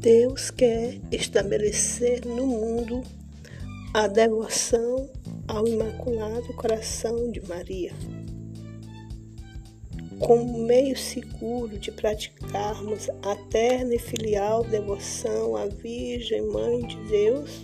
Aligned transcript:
Deus 0.00 0.50
quer 0.50 0.98
estabelecer 1.12 2.24
no 2.24 2.46
mundo 2.46 3.02
a 3.92 4.06
devoção 4.06 5.10
ao 5.46 5.68
Imaculado 5.68 6.54
Coração 6.54 7.30
de 7.30 7.46
Maria. 7.46 7.92
Como 10.18 10.64
meio 10.64 10.96
seguro 10.96 11.78
de 11.78 11.92
praticarmos 11.92 13.10
a 13.22 13.36
terna 13.50 13.94
e 13.94 13.98
filial 13.98 14.64
devoção 14.64 15.54
à 15.54 15.66
Virgem 15.66 16.46
Mãe 16.46 16.80
de 16.80 16.96
Deus, 17.06 17.60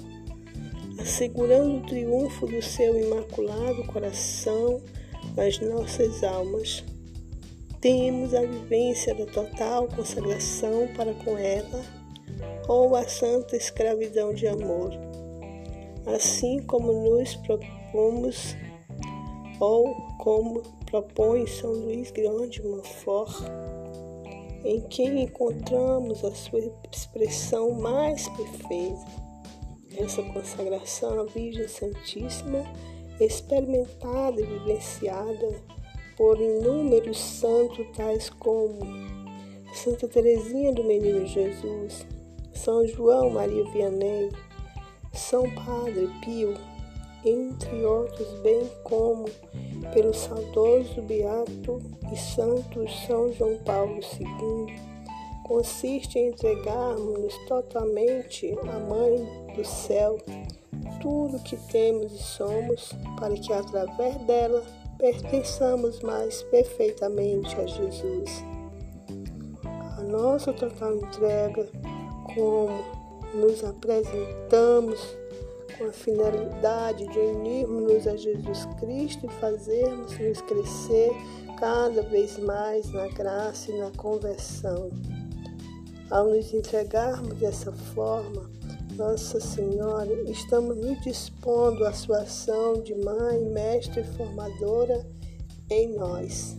assegurando 0.99 1.79
o 1.79 1.87
triunfo 1.87 2.47
do 2.47 2.61
seu 2.61 3.01
Imaculado 3.01 3.83
Coração 3.85 4.83
nas 5.35 5.59
nossas 5.59 6.23
almas 6.23 6.85
temos 7.81 8.35
a 8.35 8.41
vivência 8.41 9.15
da 9.15 9.27
total 9.27 9.87
consagração 9.87 10.89
para 10.97 11.15
com 11.15 11.39
ela 11.39 11.96
ou 12.69 12.95
a 12.97 13.07
santa 13.07 13.57
escravidão 13.57 14.35
de 14.35 14.47
amor, 14.47 14.93
assim 16.07 16.63
como 16.63 16.93
nos 16.93 17.37
propomos 17.37 18.57
ou 19.61 19.95
como 20.19 20.63
propõe 20.87 21.47
São 21.47 21.73
Luís 21.73 22.11
Grande 22.11 22.63
Montfort, 22.63 23.43
em 24.65 24.81
quem 24.89 25.23
encontramos 25.23 26.25
a 26.25 26.35
sua 26.35 26.61
expressão 26.93 27.73
mais 27.73 28.29
perfeita. 28.31 29.27
Essa 29.97 30.23
consagração 30.23 31.21
à 31.21 31.25
Virgem 31.25 31.69
Santíssima, 31.69 32.65
experimentada 33.19 34.41
e 34.41 34.45
vivenciada 34.45 35.55
por 36.17 36.41
inúmeros 36.41 37.19
santos 37.19 37.87
tais 37.97 38.29
como 38.29 38.79
Santa 39.73 40.09
Teresinha 40.09 40.73
do 40.73 40.85
Menino 40.85 41.27
Jesus, 41.27 42.07
São 42.57 42.87
João 42.87 43.31
Maria 43.31 43.65
Vianney, 43.71 44.31
São 45.13 45.49
Padre 45.55 46.09
Pio, 46.25 46.55
entre 47.25 47.85
outros, 47.85 48.29
bem 48.41 48.69
como 48.85 49.27
pelo 49.93 50.13
saudoso 50.15 51.03
Beato 51.03 51.81
e 52.13 52.17
Santo 52.17 52.85
São 53.07 53.33
João 53.33 53.59
Paulo 53.65 54.01
II, 54.19 54.77
consiste 55.45 56.19
em 56.19 56.29
entregarmos 56.29 57.35
totalmente 57.47 58.57
à 58.69 58.79
Mãe 58.81 59.55
do 59.55 59.65
Céu 59.65 60.19
tudo 61.01 61.39
que 61.39 61.57
temos 61.57 62.13
e 62.13 62.19
somos, 62.19 62.93
para 63.19 63.35
que 63.35 63.53
através 63.53 64.17
dela 64.23 64.63
pertençamos 64.99 66.01
mais 66.01 66.43
perfeitamente 66.45 67.55
a 67.61 67.67
Jesus. 67.67 68.45
A 69.99 70.03
nossa 70.03 70.53
total 70.53 70.97
entrega, 70.97 71.69
como 72.37 72.85
nos 73.35 73.65
apresentamos 73.65 75.01
com 75.77 75.87
a 75.87 75.93
finalidade 75.93 77.07
de 77.09 77.19
unirmos-nos 77.19 78.07
a 78.07 78.17
Jesus 78.17 78.67
Cristo 78.79 79.27
e 79.27 79.41
fazermos-nos 79.41 80.41
crescer 80.43 81.11
cada 81.59 82.03
vez 82.03 82.39
mais 82.39 82.91
na 82.93 83.09
graça 83.09 83.73
e 83.73 83.79
na 83.79 83.91
conversão. 83.93 84.91
Ao 86.11 86.29
nos 86.29 86.53
entregarmos 86.55 87.35
dessa 87.39 87.73
forma, 87.73 88.49
nossa 88.95 89.41
Senhora, 89.41 90.13
estamos 90.31 90.77
nos 90.77 91.01
dispondo 91.01 91.85
à 91.85 91.93
sua 91.93 92.19
ação 92.19 92.83
de 92.83 92.95
mãe, 92.95 93.41
mestre 93.41 94.03
e 94.03 94.17
formadora 94.17 95.07
em 95.71 95.95
nós. 95.95 96.57